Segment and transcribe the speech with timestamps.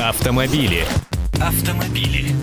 [0.00, 0.86] Автомобили.
[1.42, 2.34] Автомобили.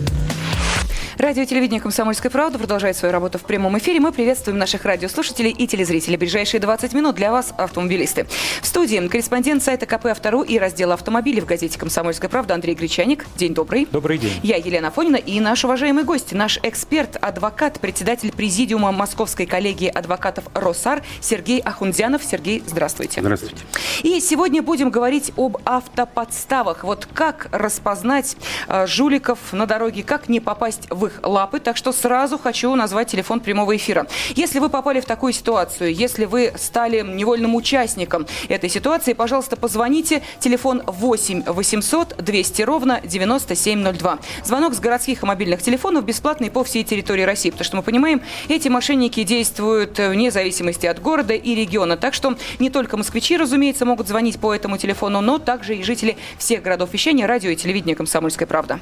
[1.18, 4.00] Радио и телевидение «Комсомольская правда» продолжает свою работу в прямом эфире.
[4.00, 6.16] Мы приветствуем наших радиослушателей и телезрителей.
[6.16, 8.28] Ближайшие 20 минут для вас, автомобилисты.
[8.62, 13.26] В студии корреспондент сайта КП «Автору» и раздела автомобилей в газете «Комсомольская правда» Андрей Гречаник.
[13.36, 13.88] День добрый.
[13.92, 14.32] Добрый день.
[14.44, 20.44] Я Елена Фонина и наш уважаемый гость, наш эксперт, адвокат, председатель президиума Московской коллегии адвокатов
[20.54, 22.24] «Росар» Сергей Ахундзянов.
[22.24, 23.22] Сергей, здравствуйте.
[23.22, 23.58] Здравствуйте.
[24.04, 26.84] И сегодня будем говорить об автоподставах.
[26.84, 28.38] Вот как распознать
[28.68, 31.60] э, жуликов на дороге, как не попасть в их лапы.
[31.60, 34.08] Так что сразу хочу назвать телефон прямого эфира.
[34.36, 40.22] Если вы попали в такую ситуацию, если вы стали невольным участником этой ситуации, пожалуйста, позвоните.
[40.40, 44.20] Телефон 8 800 200 ровно 9702.
[44.44, 47.50] Звонок с городских и мобильных телефонов бесплатный по всей территории России.
[47.50, 51.98] Потому что мы понимаем, эти мошенники действуют вне зависимости от города и региона.
[51.98, 56.18] Так что не только москвичи, разумеется, могут звонить по этому телефону, но также и жители
[56.38, 58.80] всех городов вещания, радио и телевидения «Комсомольская правда».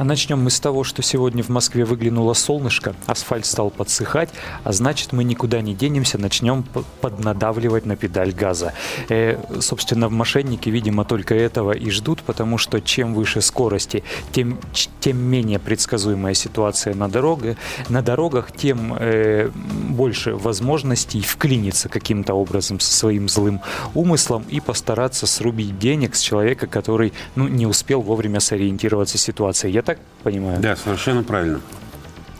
[0.00, 4.30] А начнем мы с того, что сегодня в Москве выглянуло солнышко, асфальт стал подсыхать,
[4.64, 6.64] а значит мы никуда не денемся, начнем
[7.02, 8.72] поднадавливать на педаль газа.
[9.10, 14.58] Э, собственно, мошенники, видимо, только этого и ждут, потому что чем выше скорости, тем,
[15.00, 17.58] тем менее предсказуемая ситуация на, дороге,
[17.90, 23.60] на дорогах, тем э, больше возможностей вклиниться каким-то образом со своим злым
[23.92, 29.70] умыслом и постараться срубить денег с человека, который ну, не успел вовремя сориентироваться в ситуации.
[29.70, 30.60] Я так понимаю?
[30.60, 31.60] Да, совершенно правильно.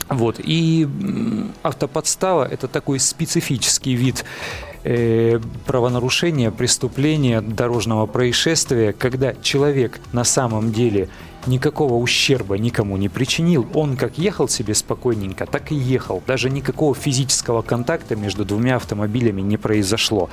[0.09, 0.39] Вот.
[0.39, 0.87] И
[1.63, 4.25] автоподстава– это такой специфический вид
[4.83, 11.09] э, правонарушения, преступления, дорожного происшествия, когда человек на самом деле
[11.47, 13.67] никакого ущерба никому не причинил.
[13.73, 16.21] Он как ехал себе спокойненько, так и ехал.
[16.27, 20.29] Даже никакого физического контакта между двумя автомобилями не произошло.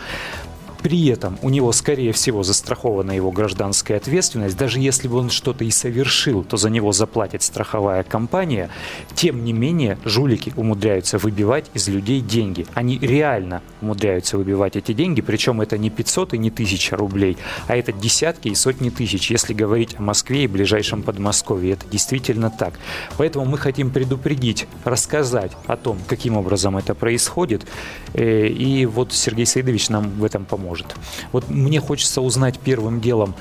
[0.83, 4.57] При этом у него, скорее всего, застрахована его гражданская ответственность.
[4.57, 8.71] Даже если бы он что-то и совершил, то за него заплатит страховая компания.
[9.15, 12.67] Тем не менее, жулики умудряются выбивать из людей деньги.
[12.75, 17.37] Они реально умудряются выбивать эти деньги, причем это не 500 и не 1000 рублей,
[17.67, 21.73] а это десятки и сотни тысяч, если говорить о Москве и ближайшем Подмосковье.
[21.73, 22.75] Это действительно так.
[23.17, 27.67] Поэтому мы хотим предупредить, рассказать о том, каким образом это происходит.
[28.15, 30.95] Э, и вот Сергей Саидович нам в этом поможет может.
[31.33, 33.35] Вот мне хочется узнать первым делом,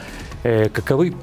[0.44, 1.14] э, каковы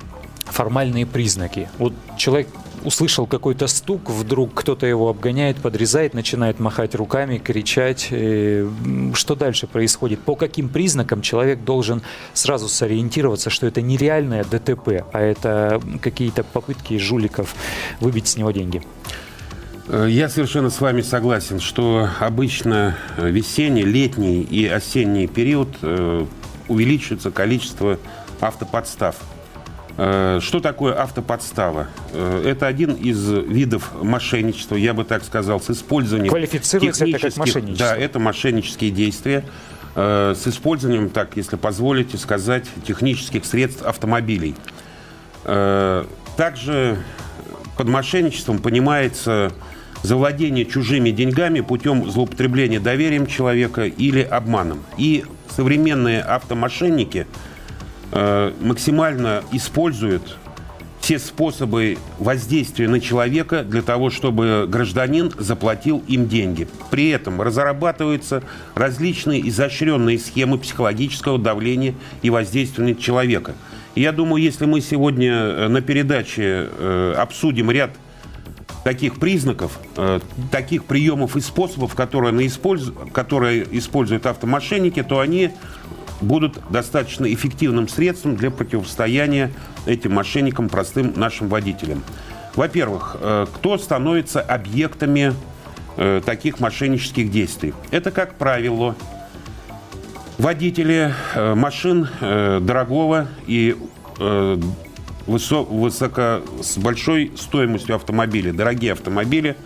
[0.45, 1.69] формальные признаки.
[1.79, 2.49] Вот человек
[2.85, 8.09] услышал какой-то стук, вдруг кто-то его обгоняет, подрезает, начинает махать руками, кричать.
[8.11, 8.69] Э,
[9.15, 10.21] что дальше происходит?
[10.21, 12.03] По каким признакам человек должен
[12.35, 17.55] сразу сориентироваться, что это нереальное ДТП, а это какие-то попытки жуликов
[18.01, 18.83] выбить с него деньги?
[19.89, 26.25] Э, я совершенно с вами согласен, что обычно э, весенний, летний и осенний период э,
[26.69, 27.99] увеличивается количество
[28.41, 29.17] автоподстав.
[29.97, 31.87] Что такое автоподстава?
[32.13, 37.87] Это один из видов мошенничества, я бы так сказал, с использованием Квалифицируется это как мошенничество?
[37.87, 39.45] Да, это мошеннические действия
[39.95, 44.57] с использованием, так, если позволите сказать, технических средств автомобилей.
[45.45, 46.99] Также
[47.77, 49.53] под мошенничеством понимается
[50.05, 54.83] завладение чужими деньгами путем злоупотребления доверием человека или обманом.
[54.99, 57.27] И современные автомошенники
[58.13, 60.37] э, максимально используют
[61.01, 66.69] все способы воздействия на человека для того, чтобы гражданин заплатил им деньги.
[66.91, 68.43] При этом разрабатываются
[68.75, 73.55] различные изощренные схемы психологического давления и воздействия на человека.
[73.95, 77.93] я думаю, если мы сегодня э, на передаче э, обсудим ряд
[78.85, 80.21] таких признаков, э,
[80.53, 82.93] таких приемов и способов, которые, использ...
[83.13, 85.51] которые используют автомошенники, то они
[86.21, 89.51] будут достаточно эффективным средством для противостояния
[89.87, 92.05] этим мошенникам, простым нашим водителям.
[92.55, 95.33] Во-первых, э, кто становится объектами
[95.97, 97.73] э, таких мошеннических действий?
[97.91, 98.95] Это, как правило,
[100.37, 103.77] водители машин дорогого и
[105.27, 109.57] высо, высоко, с большой стоимостью автомобилей, дорогие автомобили,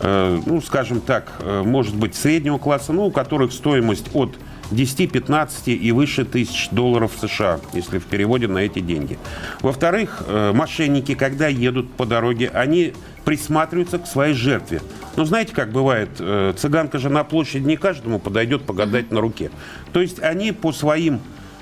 [0.00, 4.36] э, ну, скажем так, э, может быть, среднего класса, ну, у которых стоимость от
[4.70, 9.18] 10-15 и выше тысяч долларов США, если в переводе на эти деньги.
[9.62, 12.94] Во-вторых, э, мошенники, когда едут по дороге, они
[13.24, 14.80] присматриваются к своей жертве.
[15.16, 19.50] Ну, знаете, как бывает, э, цыганка же на площади не каждому подойдет погадать на руке.
[19.92, 21.20] То есть они по своим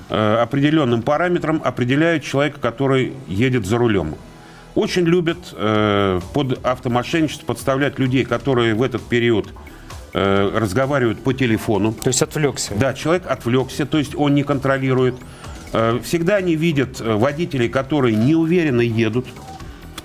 [0.09, 4.15] определенным параметрам определяют человека, который едет за рулем.
[4.79, 9.49] Очень любят э, под автомошенничество подставлять людей, которые в этот период
[10.15, 11.93] э, разговаривают по телефону.
[11.93, 12.75] То есть отвлекся.
[12.77, 15.17] Да, человек отвлекся, то есть он не контролирует.
[15.73, 19.27] Э, всегда они видят э, водителей, которые неуверенно едут.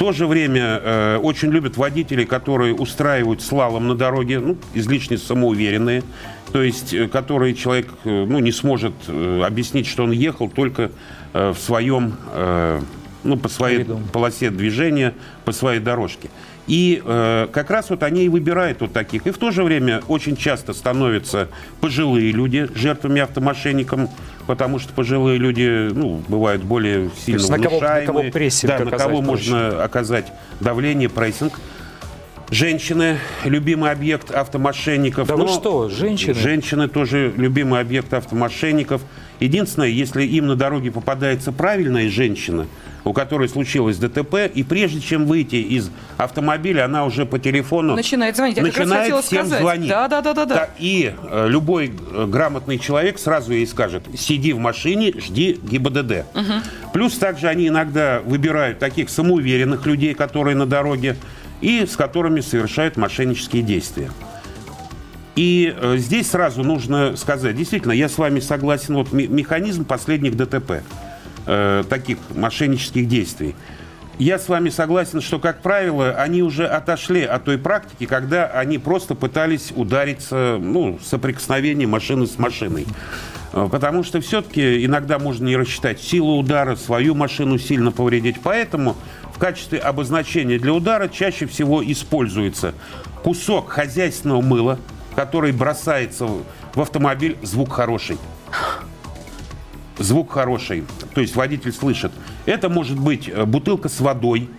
[0.03, 5.17] В то же время э, очень любят водителей, которые устраивают слалом на дороге, ну, излишне
[5.17, 6.03] самоуверенные,
[6.51, 10.91] то есть э, которые человек э, ну, не сможет э, объяснить, что он ехал только
[11.31, 12.81] э, в своем, э,
[13.23, 15.13] ну, по своей полосе движения,
[15.45, 16.29] по своей дорожке.
[16.67, 19.27] И э, как раз вот они и выбирают вот таких.
[19.27, 21.49] И в то же время очень часто становятся
[21.81, 24.09] пожилые люди жертвами автомошенникам,
[24.47, 28.91] потому что пожилые люди, ну, бывают более сильно на кого- на кого прессинг да, на
[28.91, 30.31] кого можно оказать
[30.61, 31.59] давление, прессинг.
[32.53, 35.27] Женщины– любимый объект автомошенников.
[35.27, 36.35] Да вы что, женщины?
[36.35, 39.01] Женщины тоже любимый объект автомошенников.
[39.39, 42.67] Единственное, если им на дороге попадается правильная женщина,
[43.05, 48.35] у которой случилось ДТП, и прежде чем выйти из автомобиля, она уже по телефону Начинает
[48.35, 48.57] звонить.
[48.57, 49.59] Я как раз начинает всем сказать.
[49.59, 49.89] звонить.
[49.89, 50.69] Да, да, да, да, да.
[50.77, 56.25] И э, любой э, грамотный человек сразу ей скажет, сиди в машине, жди ГИБДД.
[56.93, 61.17] Плюс также они иногда выбирают таких самоуверенных людей, которые на дороге,
[61.63, 64.11] и с которыми совершают мошеннические действия.
[65.35, 70.35] И э, здесь сразу нужно сказать, действительно, я с вами согласен, вот ме- механизм последних
[70.35, 70.83] ДТП,
[71.47, 73.55] э, таких мошеннических действий.
[74.19, 78.77] Я с вами согласен, что, как правило, они уже отошли от той практики, когда они
[78.77, 82.85] просто пытались удариться, ну, соприкосновение машины с машиной.
[83.53, 88.35] Э, Потому что все-таки иногда можно не рассчитать силу удара, свою машину сильно повредить.
[88.43, 88.97] Поэтому
[89.43, 92.73] качестве обозначения для удара чаще всего используется
[93.25, 94.79] кусок хозяйственного мыла,
[95.15, 98.17] который бросается в- автомобиль, звук хороший.
[99.97, 102.13] Звук хороший, то есть водитель слышит.
[102.45, 104.49] Это может быть э, бутылка с водой,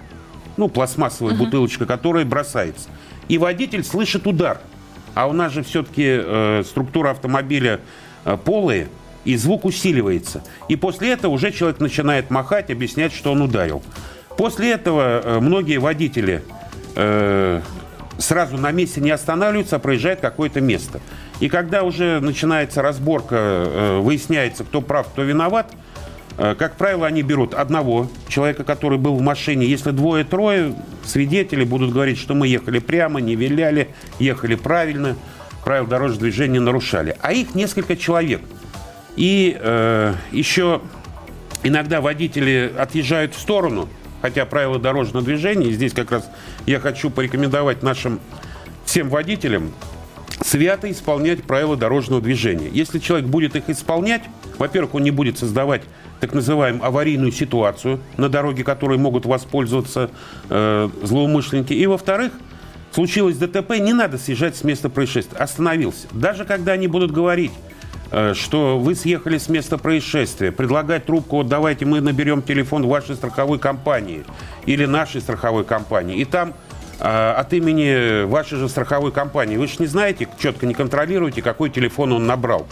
[0.59, 2.91] ну, пластмассовая бутылочка, которая бросается.
[3.29, 4.61] И водитель слышит удар.
[5.15, 7.81] А у нас же все-таки э, структура автомобиля
[8.27, 8.89] э, полая,
[9.25, 10.45] и звук усиливается.
[10.69, 13.83] И после этого уже человек начинает махать, объяснять, что он ударил.
[14.37, 16.43] После этого э, многие водители
[16.97, 17.61] э,
[18.19, 21.01] сразу на месте не останавливаются, а проезжают какое-то место.
[21.41, 25.73] И когда уже начинается разборка, э, выясняется, кто прав, кто виноват,
[26.37, 29.67] Э, Как правило, они берут одного человека, который был в машине.
[29.67, 33.89] Если двое-трое, свидетели будут говорить, что мы ехали прямо, не виляли,
[34.19, 35.17] ехали правильно,
[35.65, 37.17] правила дорожного движения нарушали.
[37.21, 38.41] А их несколько человек.
[39.17, 40.81] И э, еще
[41.63, 43.89] иногда водители отъезжают в сторону,
[44.25, 46.31] хотя правила дорожного движения, здесь как раз
[46.65, 48.21] я хочу порекомендовать нашим
[48.87, 49.71] всем водителям
[50.43, 52.71] свято исполнять правила дорожного движения.
[52.73, 54.23] Если человек будет их исполнять,
[54.57, 55.83] во-первых, он не будет создавать
[56.21, 60.11] так называемую аварийную ситуацию на дороге, которой могут воспользоваться
[60.49, 61.75] э, злоумышленники.
[61.75, 62.33] И, во-вторых,
[62.93, 65.37] случилось ДТП, не надо съезжать с места происшествия.
[65.37, 66.07] Остановился.
[66.13, 67.53] Даже когда они будут говорить,
[68.35, 73.59] что вы съехали с места происшествия, предлагать трубку, вот давайте мы наберем телефон вашей страховой
[73.59, 74.25] компании
[74.67, 76.55] или нашей страховой компании, и там
[77.01, 81.71] э, от имени вашей же страховой компании, вы же не знаете, четко не контролируете, какой
[81.71, 82.67] телефон он набрал.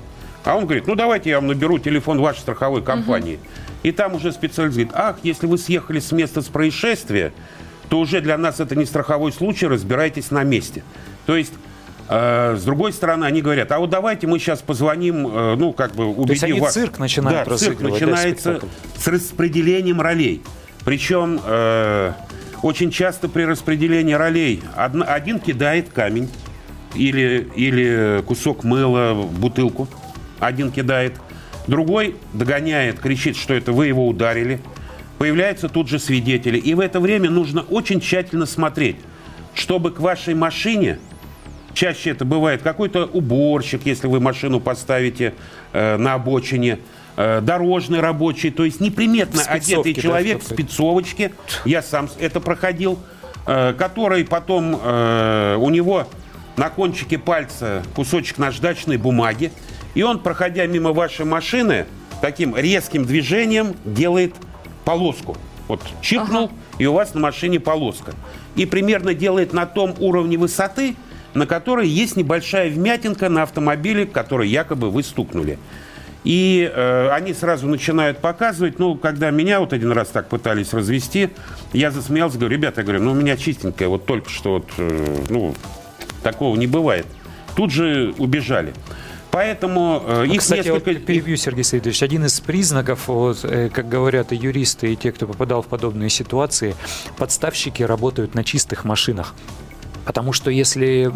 [0.44, 3.38] А он говорит, ну давайте я вам наберу телефон вашей страховой компании.
[3.82, 7.32] И там уже специалист говорит, ах, если вы съехали с места с происшествия,
[7.88, 10.82] то уже для нас это не страховой случай, разбирайтесь на месте.
[11.26, 11.71] То есть, э,
[12.08, 16.06] с другой стороны, они говорят, а вот давайте мы сейчас позвоним, э, ну, как бы
[16.06, 16.75] убедим есть они вас.
[16.75, 18.60] цирк начинают да, цирк начинается
[18.96, 20.43] с распределением ролей.
[20.84, 22.12] Причем э,
[22.62, 26.29] очень часто при распределении ролей одна- один кидает камень
[26.94, 29.88] или, или кусок мыла в бутылку,
[30.41, 31.15] один кидает,
[31.67, 34.60] другой догоняет, кричит, что это вы его ударили.
[35.19, 36.58] Появляются тут же свидетели.
[36.58, 38.96] И в это время нужно очень тщательно смотреть,
[39.55, 40.98] чтобы к вашей машине
[41.74, 45.34] Чаще это бывает какой-то уборщик, если вы машину поставите
[45.72, 46.79] э, на обочине,
[47.17, 51.32] э, дорожный рабочий, то есть неприметно одетый да, человек в в спецовочке,
[51.64, 52.98] я сам это проходил,
[53.46, 56.06] э, который потом э, у него
[56.56, 59.50] на кончике пальца кусочек наждачной бумаги,
[59.94, 61.86] и он, проходя мимо вашей машины,
[62.20, 64.34] таким резким движением делает
[64.84, 65.36] полоску.
[65.69, 68.12] Вот чиркнул, и у вас на машине полоска.
[68.56, 70.96] И примерно делает на том уровне высоты,
[71.34, 75.58] на которой есть небольшая вмятинка на автомобиле, который якобы вы стукнули.
[76.24, 78.79] И э, они сразу начинают показывать.
[78.79, 81.31] Ну, когда меня вот один раз так пытались развести,
[81.72, 85.24] я засмеялся, говорю, ребята, я говорю, ну, у меня чистенькая, вот только что, вот, э,
[85.31, 85.55] ну,
[86.22, 87.06] такого не бывает.
[87.56, 88.72] Тут же убежали.
[89.32, 91.06] Поэтому э, Ну, их Кстати, вот несколько...
[91.06, 95.27] перебью, Сергей Сергеевич, один из признаков, вот, э, как говорят и юристы, и те, кто
[95.27, 96.77] попадал в подобные ситуации,
[97.17, 99.34] подставщики работают на чистых машинах.
[100.04, 101.12] Потому что если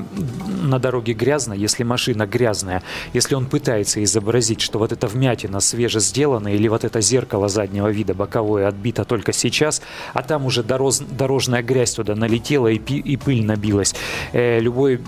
[0.63, 6.01] на дороге грязно, если машина грязная, если он пытается изобразить, что вот эта вмятина свеже
[6.01, 9.83] сделана, или вот это зеркало заднего вида боковое отбито только сейчас,
[10.15, 13.95] а там уже дорож, дорожная грязь туда налетела и пыль набилась,
[14.33, 15.01] э, любой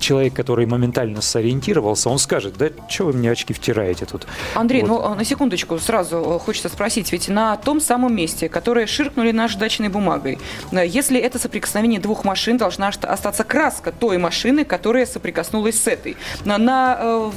[0.00, 4.26] человек, который моментально сориентировался, он скажет, да что вы мне очки втираете тут?
[4.54, 4.88] Андрей, вот.
[4.88, 9.32] ну а, на секундочку сразу э, хочется спросить, ведь на том самом месте, которое ширкнули
[9.32, 10.38] наждачной бумагой,
[10.72, 16.16] э, если это соприкосновение двух машин, должна остаться краска той машины, которая соприкоснулась с этой.
[16.44, 17.30] На, на э,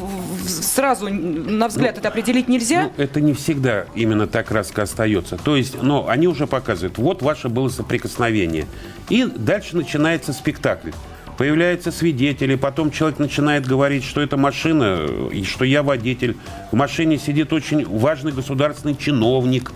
[0.48, 2.92] сразу на взгляд ну, это определить нельзя?
[2.98, 5.38] Ну, это не всегда именно та краска остается.
[5.38, 8.66] То есть, но они уже показывают, вот ваше было соприкосновение.
[9.10, 10.92] И дальше начинается спектакль
[11.38, 16.38] появляются свидетели, потом человек начинает говорить, что это машина, и что я водитель.
[16.72, 19.72] В машине сидит очень важный государственный чиновник.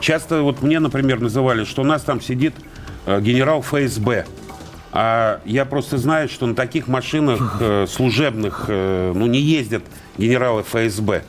[0.00, 2.54] Часто вот мне, например, называли, что у нас там сидит
[3.06, 4.26] э, генерал ФСБ.
[4.92, 9.82] А я просто знаю, что на таких машинах э, служебных э, ну, не ездят
[10.18, 11.24] генералы ФСБ.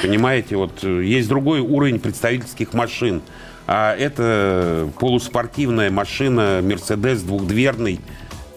[0.00, 3.22] Понимаете, вот есть другой уровень представительских машин.
[3.66, 8.00] А это полуспортивная машина, Мерседес двухдверный,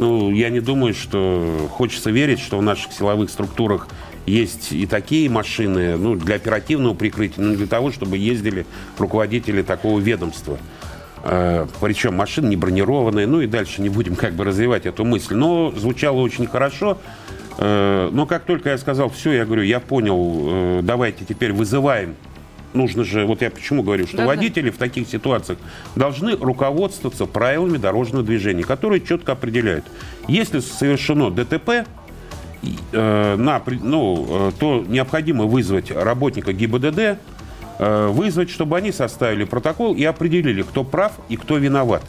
[0.01, 3.87] ну, я не думаю, что хочется верить, что в наших силовых структурах
[4.25, 8.65] есть и такие машины, ну, для оперативного прикрытия, но не для того, чтобы ездили
[8.97, 10.57] руководители такого ведомства.
[11.23, 15.35] Э, причем машины не бронированные, ну и дальше не будем как бы развивать эту мысль.
[15.35, 16.97] Но звучало очень хорошо.
[17.59, 22.15] Э, но как только я сказал, все, я говорю, я понял, э, давайте теперь вызываем
[22.73, 24.75] нужно же, вот я почему говорю, что да, водители да.
[24.75, 25.59] в таких ситуациях
[25.95, 29.85] должны руководствоваться правилами дорожного движения, которые четко определяют,
[30.27, 31.85] если совершено ДТП,
[32.91, 36.99] э, на, ну, э, то необходимо вызвать работника ГИБДД,
[37.79, 42.03] э, вызвать, чтобы они составили протокол и определили, кто прав и кто виноват.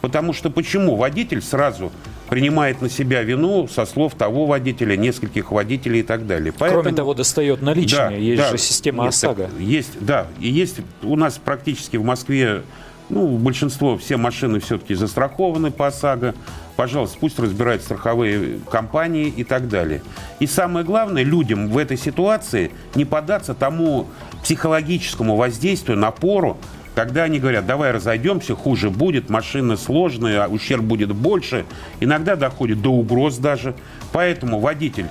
[0.00, 1.90] Потому что почему водитель сразу
[2.28, 6.52] принимает на себя вину со слов того водителя, нескольких водителей и так далее.
[6.56, 8.10] Поэтому, Кроме того, достает наличные.
[8.10, 9.50] Да, есть да, же система нет, ОСАГО.
[9.58, 10.26] Есть, да.
[10.40, 12.62] И есть у нас практически в Москве
[13.08, 16.34] ну, большинство, все машины все-таки застрахованы по ОСАГО.
[16.76, 20.02] Пожалуйста, пусть разбирают страховые компании и так далее.
[20.38, 24.06] И самое главное, людям в этой ситуации не поддаться тому
[24.42, 26.58] психологическому воздействию, напору,
[26.94, 31.64] когда они говорят, давай разойдемся, хуже будет, машина сложная, ущерб будет больше,
[32.00, 33.74] иногда доходит до угроз даже.
[34.12, 35.06] Поэтому водитель,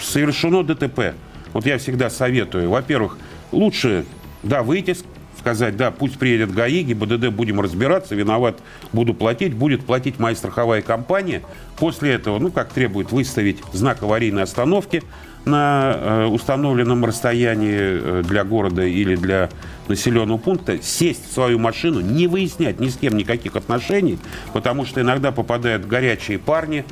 [0.00, 1.14] совершено ДТП.
[1.52, 3.18] Вот я всегда советую, во-первых,
[3.52, 4.04] лучше,
[4.42, 4.96] да, выйти,
[5.38, 8.58] сказать, да, пусть приедет ГАИ, ГИБДД, будем разбираться, виноват,
[8.92, 11.42] буду платить, будет платить моя страховая компания.
[11.78, 15.02] После этого, ну, как требует, выставить знак аварийной остановки–
[15.44, 19.48] на э, установленном расстоянии э, для города или для
[19.88, 24.18] населенного пункта, сесть в свою машину, не выяснять ни с кем никаких отношений,
[24.52, 26.84] потому что иногда попадают горячие парни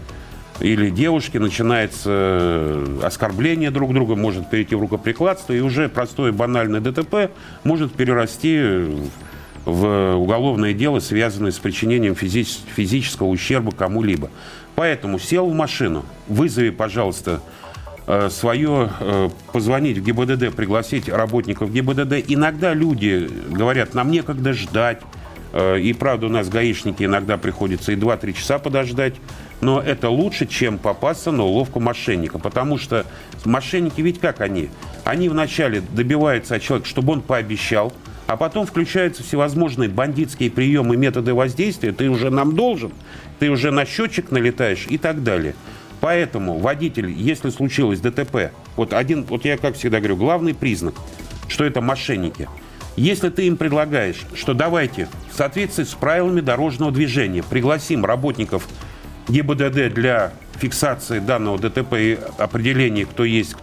[0.60, 6.80] или девушки, начинается э, оскорбление друг друга, может перейти в рукоприкладство, и уже простое банальное
[6.80, 7.30] ДТП
[7.64, 8.86] может перерасти
[9.64, 14.30] в уголовное дело, связанное с причинением физи- физического ущерба кому-либо.
[14.74, 17.40] Поэтому сел в машину, вызови, пожалуйста,
[18.30, 22.24] свое э, позвонить в ГИБДД, пригласить работников ГИБДД.
[22.28, 25.02] Иногда люди говорят, нам некогда ждать.
[25.52, 29.14] Э, и правда, у нас гаишники иногда приходится и 2-3 часа подождать.
[29.60, 32.38] Но это лучше, чем попасться на уловку мошенника.
[32.38, 33.04] Потому что
[33.44, 34.70] мошенники ведь как они?
[35.04, 37.92] Они вначале добиваются от человека, чтобы он пообещал,
[38.26, 41.92] а потом включаются всевозможные бандитские приемы, методы воздействия.
[41.92, 42.92] Ты уже нам должен,
[43.38, 45.54] ты уже на счетчик налетаешь и так далее.
[46.00, 50.94] Поэтому водитель, если случилось ДТП, вот один, вот я как всегда говорю, главный признак,
[51.48, 52.48] что это мошенники.
[52.96, 58.66] Если ты им предлагаешь, что давайте в соответствии с правилами дорожного движения пригласим работников
[59.28, 63.56] ГИБДД для фиксации данного ДТП и определения, кто есть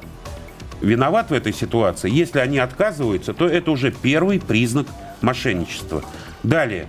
[0.82, 4.88] виноват в этой ситуации, если они отказываются, то это уже первый признак
[5.22, 6.04] мошенничества.
[6.44, 6.88] Далее.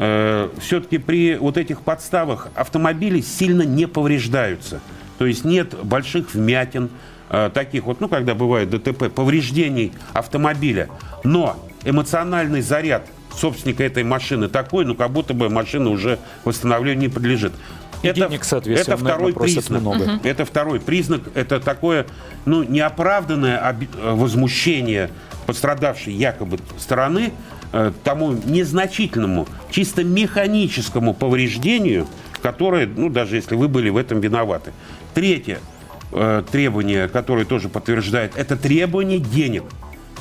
[0.00, 4.80] Э, все-таки при вот этих подставах автомобили сильно не повреждаются.
[5.18, 6.88] То есть нет больших вмятин,
[7.30, 10.88] э, таких вот, ну, когда бывает ДТП, повреждений автомобиля.
[11.24, 17.08] Но эмоциональный заряд собственника этой машины такой, ну, как будто бы машина уже восстановлению не
[17.08, 17.52] подлежит.
[18.02, 19.80] И это, денег, соответственно, это второй признак.
[19.80, 20.02] Много.
[20.02, 20.20] Угу.
[20.22, 21.22] Это второй признак.
[21.34, 22.06] Это такое,
[22.44, 25.10] ну, неоправданное возмущение
[25.46, 27.32] пострадавшей якобы стороны
[27.70, 32.06] Э, тому незначительному, чисто механическому повреждению,
[32.40, 34.72] которое, ну, даже если вы были в этом виноваты.
[35.12, 35.58] Третье
[36.12, 39.64] э, требование, которое тоже подтверждает, это требование денег.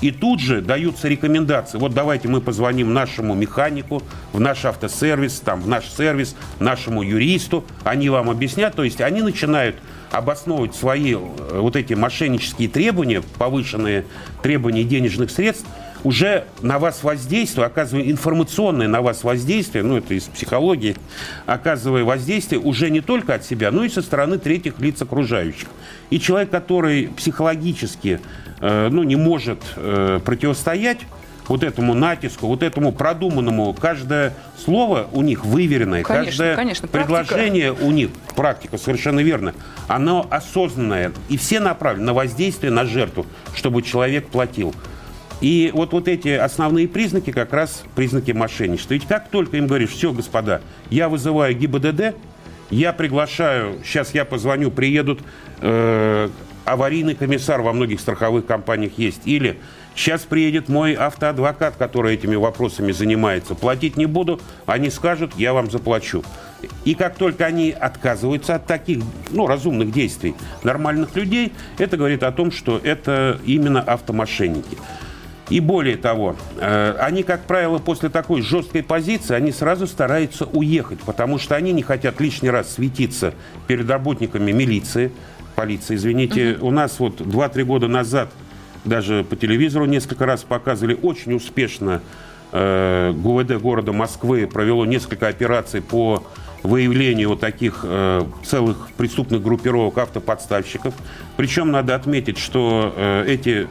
[0.02, 1.78] И тут же даются рекомендации.
[1.78, 7.64] Вот давайте мы позвоним нашему механику, в наш автосервис, там, в наш сервис, нашему юристу.
[7.84, 8.76] Они вам объяснят.
[8.76, 9.78] То есть они начинают
[10.12, 11.18] обосновывать свои э,
[11.54, 14.06] вот эти мошеннические требования, повышенные
[14.44, 15.66] требования денежных средств,
[16.08, 20.96] уже на вас воздействие, оказывая информационное на вас воздействие, ну это из психологии,
[21.46, 25.68] оказывая воздействие уже не только от себя, но и со стороны третьих лиц окружающих.
[26.10, 28.22] И человек, который психологически
[28.62, 31.00] э, ну, не может э, противостоять
[31.50, 37.74] вот этому натиску, вот этому продуманному, каждое слово у них выверенное, Конечно, каждое конечно, предложение
[37.74, 39.54] у них, практика совершенно верно,
[39.90, 44.74] оно осознанное, и все направлены на воздействие на жертву, чтобы человек платил.
[45.42, 48.96] И вот, вот эти основные признаки как раз признаки мошенничества.
[48.96, 52.16] Ведь как только им говоришь, все, господа, я вызываю ГИБДД,
[52.70, 55.22] я приглашаю, сейчас я позвоню, приедут
[55.62, 56.30] э,
[56.66, 59.58] аварийный комиссар во многих страховых компаниях есть, или
[59.96, 65.72] сейчас приедет мой автоадвокат, который этими вопросами занимается, платить не буду, они скажут, я вам
[65.72, 66.24] заплачу.
[66.84, 72.32] И как только они отказываются от таких ну, разумных действий нормальных людей, это говорит о
[72.32, 74.78] том, что это именно автомошенники.
[75.50, 81.00] И более того, э, они, как правило, после такой жесткой позиции, они сразу стараются уехать,
[81.00, 83.34] потому что они не хотят лишний раз светиться
[83.68, 85.12] перед работниками милиции,
[85.56, 86.54] полиции, извините.
[86.54, 86.68] Угу.
[86.68, 88.30] У нас вот 2-3 года назад
[88.84, 92.02] даже по телевизору несколько раз показывали очень успешно
[92.52, 96.24] э, ГУВД города Москвы провело несколько операций по
[96.64, 100.94] выявлению вот таких э, целых преступных группировок автоподставщиков.
[101.38, 103.68] Причем надо отметить, что э, эти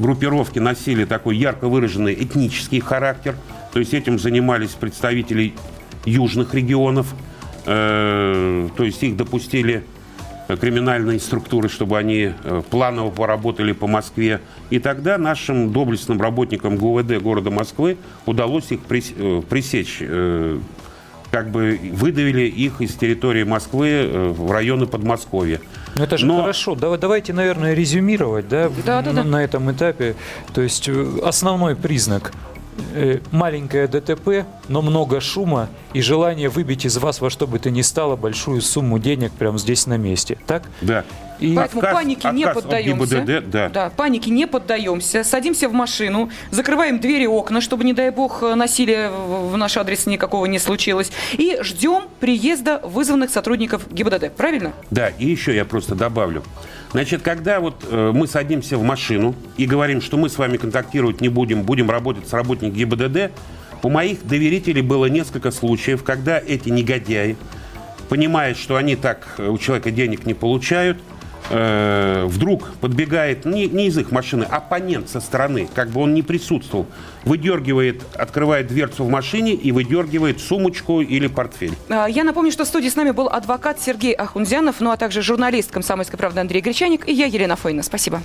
[0.00, 3.36] группировки носили такой ярко выраженный этнический характер.
[3.72, 5.54] То есть этим занимались представители
[6.04, 7.14] южных регионов.
[7.66, 9.84] Э, то есть их допустили
[10.48, 14.40] криминальные структуры, чтобы они э, планово поработали по Москве.
[14.70, 20.02] И тогда нашим доблестным работникам ГУВД города Москвы удалось их э, пресечь
[21.30, 25.60] как бы выдавили их из территории Москвы в районы Подмосковья.
[25.94, 26.40] Ну это же Но...
[26.40, 26.74] хорошо.
[26.74, 29.24] Давайте, наверное, резюмировать да, да, да, на, да.
[29.24, 30.16] на этом этапе.
[30.52, 32.32] То есть э, основной признак
[32.94, 37.70] э, маленькое ДТП, но много шума и желание выбить из вас во что бы то
[37.70, 40.38] ни стало большую сумму денег прямо здесь на месте.
[40.46, 40.64] Так?
[40.80, 41.04] Да.
[41.40, 43.16] И Поэтому отказ, панике отказ не поддаемся.
[43.20, 43.68] ГИБДД, да.
[43.68, 45.24] да, панике не поддаемся.
[45.24, 50.06] Садимся в машину, закрываем двери и окна, чтобы, не дай бог, насилия в наш адрес
[50.06, 51.10] никакого не случилось.
[51.32, 54.32] И ждем приезда вызванных сотрудников ГИБДД.
[54.32, 54.72] Правильно?
[54.90, 56.42] Да, и еще я просто добавлю.
[56.92, 61.20] Значит, когда вот э, мы садимся в машину и говорим, что мы с вами контактировать
[61.20, 63.32] не будем, будем работать с работниками ГИБДД,
[63.82, 67.36] у моих доверителей было несколько случаев, когда эти негодяи,
[68.08, 70.98] понимая, что они так э, у человека денег не получают,
[71.48, 76.14] э, вдруг подбегает не, не из их машины, а оппонент со стороны, как бы он
[76.14, 76.86] не присутствовал,
[77.24, 81.74] выдергивает, открывает дверцу в машине и выдергивает сумочку или портфель.
[81.88, 85.22] А, я напомню, что в студии с нами был адвокат Сергей Ахунзянов, ну а также
[85.22, 87.82] журналист «Комсомольской правды» Андрей Гречаник и я, Елена Фойна.
[87.82, 88.22] Спасибо.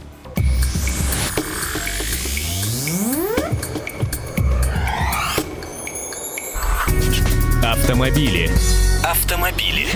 [7.63, 8.49] Автомобили.
[9.03, 9.87] Автомобили.